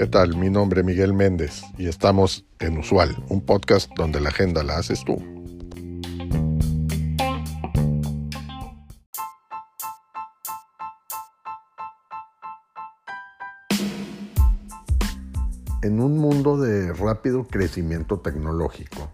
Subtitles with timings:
[0.00, 0.34] ¿Qué tal?
[0.36, 4.78] Mi nombre es Miguel Méndez y estamos en Usual, un podcast donde la agenda la
[4.78, 5.16] haces tú.
[15.82, 19.10] En un mundo de rápido crecimiento tecnológico,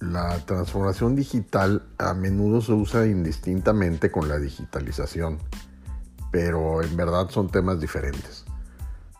[0.00, 5.38] la transformación digital a menudo se usa indistintamente con la digitalización,
[6.30, 8.44] pero en verdad son temas diferentes.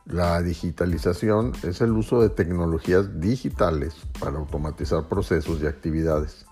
[0.05, 6.47] La digitalización es el uso de tecnologías digitales para automatizar procesos y actividades,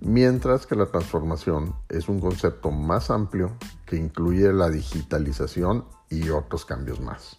[0.00, 3.52] mientras que la transformación es un concepto más amplio
[3.86, 7.36] que incluye la digitalización y otros cambios más.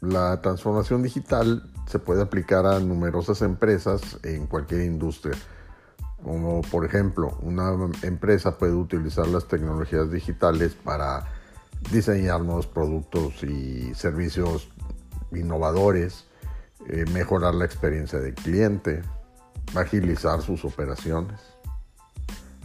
[0.00, 5.36] La transformación digital se puede aplicar a numerosas empresas en cualquier industria.
[6.22, 11.24] Como por ejemplo, una empresa puede utilizar las tecnologías digitales para
[11.90, 14.68] diseñar nuevos productos y servicios
[15.32, 16.26] innovadores,
[16.88, 19.02] eh, mejorar la experiencia del cliente,
[19.74, 21.40] agilizar sus operaciones.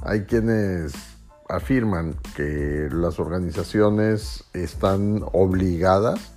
[0.01, 0.93] Hay quienes
[1.47, 6.35] afirman que las organizaciones están obligadas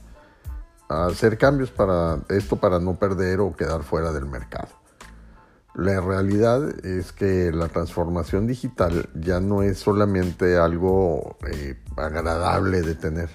[0.88, 4.68] hacer cambios para esto para no perder o quedar fuera del mercado.
[5.78, 12.96] La realidad es que la transformación digital ya no es solamente algo eh, agradable de
[12.96, 13.30] tener,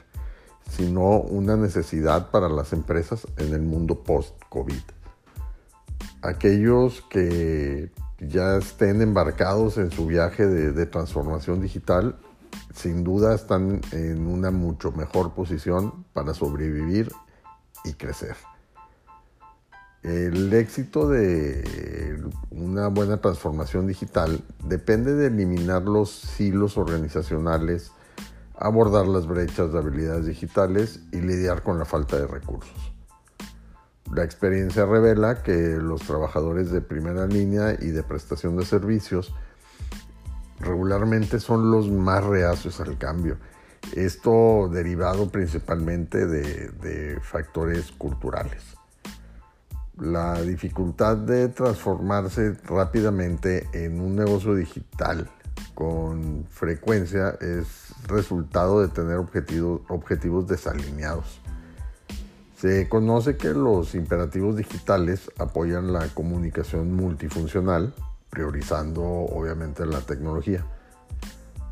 [0.69, 4.81] sino una necesidad para las empresas en el mundo post-COVID.
[6.22, 12.17] Aquellos que ya estén embarcados en su viaje de transformación digital,
[12.75, 17.09] sin duda están en una mucho mejor posición para sobrevivir
[17.85, 18.35] y crecer.
[20.03, 27.91] El éxito de una buena transformación digital depende de eliminar los silos organizacionales,
[28.57, 32.93] abordar las brechas de habilidades digitales y lidiar con la falta de recursos.
[34.13, 39.33] La experiencia revela que los trabajadores de primera línea y de prestación de servicios
[40.59, 43.38] regularmente son los más reacios al cambio
[43.95, 48.63] esto derivado principalmente de, factores culturales.
[49.97, 55.29] La dificultad de transformarse rápidamente en un negocio digital
[55.75, 61.41] con frecuencia es resultado de tener objetivos, objetivos desalineados.
[62.57, 67.93] Se conoce que los imperativos digitales apoyan la comunicación multifuncional,
[68.29, 70.65] priorizando obviamente la tecnología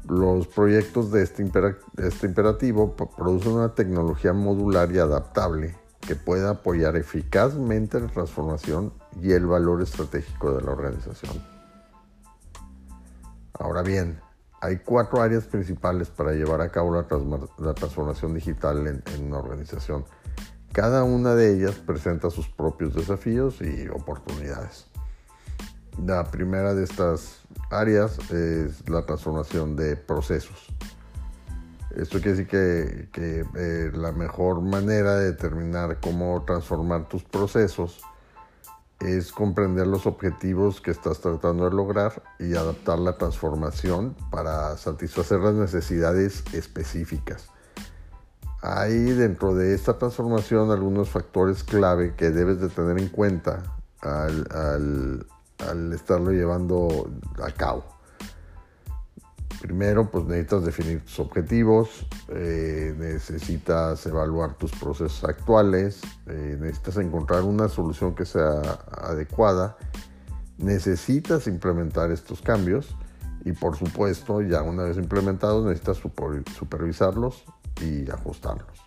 [0.07, 1.49] los proyectos de este,
[1.97, 9.31] este, imperativo producen una tecnología modular y adaptable que pueda apoyar eficazmente la transformación y
[9.31, 11.41] el valor estratégico de la organización.
[13.53, 14.19] Ahora bien,
[14.59, 20.06] hay cuatro áreas principales para llevar a cabo la, transformación digital en una organización.
[20.72, 24.88] Cada una de ellas presenta sus propios desafíos y oportunidades.
[26.06, 30.68] La primera de estas áreas es la transformación de procesos.
[31.96, 38.02] Esto quiere decir que, eh, la mejor manera de determinar cómo transformar tus procesos
[39.00, 45.40] es comprender los objetivos que estás tratando de lograr y adaptar la transformación para satisfacer
[45.40, 47.50] las necesidades específicas.
[48.62, 53.63] Hay dentro de esta transformación algunos factores clave que debes de tener en cuenta
[54.01, 55.25] al,
[55.68, 57.09] al estarlo llevando
[57.41, 57.91] a cabo.
[59.61, 67.44] Primero, pues necesitas definir tus objetivos, eh, necesitas evaluar tus procesos actuales, eh, necesitas encontrar
[67.44, 68.59] una solución que sea
[68.91, 69.77] adecuada,
[70.57, 72.95] necesitas implementar estos cambios
[73.45, 77.44] y por supuesto, ya una vez implementados, necesitas supervisarlos
[77.81, 78.81] y ajustarlos.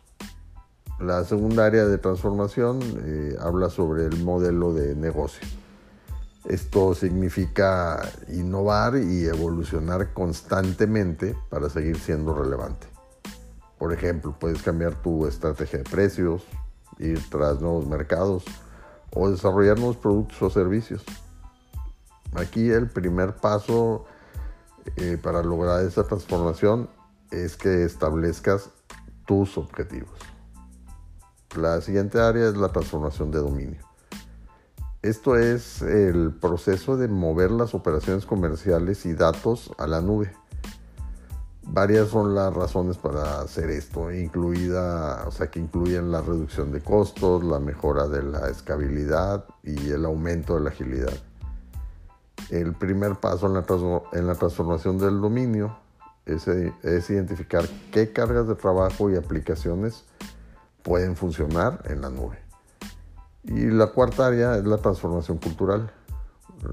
[0.99, 5.47] La segunda área de transformación eh, habla sobre el modelo de negocio.
[6.45, 12.87] Esto significa innovar y evolucionar constantemente para seguir siendo relevante.
[13.79, 16.45] Por ejemplo, puedes cambiar tu estrategia de precios,
[16.99, 18.45] ir tras nuevos mercados
[19.11, 21.03] o desarrollar nuevos productos o servicios.
[22.35, 24.05] Aquí el primer paso
[24.97, 26.91] eh, para lograr esta transformación
[27.31, 28.71] es que establezcas
[29.27, 30.19] tus objetivos.
[31.57, 33.94] La siguiente área es la transformación de dominio.
[35.05, 40.33] Esto es el proceso de mover las operaciones comerciales y datos a la nube.
[41.63, 46.81] Varias son las razones para hacer esto, incluida, o sea, que incluyen la reducción de
[46.81, 51.13] costos, la mejora de la escalabilidad y el aumento de la agilidad.
[52.49, 55.77] El primer paso en la, transformación del dominio
[56.25, 56.47] es
[57.11, 60.07] identificar qué cargas de trabajo y aplicaciones
[60.83, 62.44] pueden funcionar en la nube.
[63.45, 65.93] Y la cuarta área es la transformación cultural.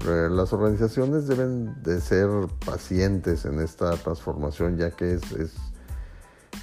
[0.06, 2.28] Las organizaciones deben de ser
[2.64, 5.52] pacientes en esta transformación ya que es, es,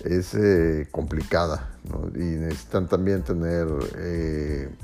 [0.04, 1.70] es eh, complicada
[2.16, 3.68] y necesitan también tener
[3.98, 4.76] eh,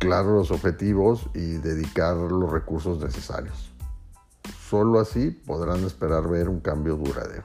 [0.00, 3.72] claros los objetivos y dedicar los recursos necesarios.
[4.68, 7.44] Solo así podrán esperar ver un cambio duradero.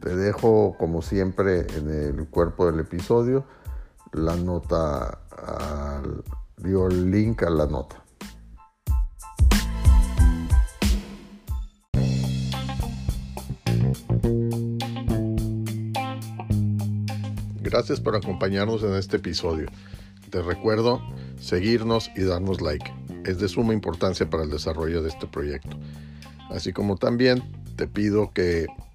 [0.00, 3.44] Te dejo como siempre en el cuerpo del episodio
[4.12, 6.22] la nota, al,
[6.62, 8.02] el link a la nota.
[17.60, 19.66] Gracias por acompañarnos en este episodio.
[20.30, 21.00] Te recuerdo
[21.40, 22.92] seguirnos y darnos like.
[23.24, 25.78] Es de suma importancia para el desarrollo de este proyecto.
[26.50, 27.42] Así como también
[27.76, 28.66] te pido que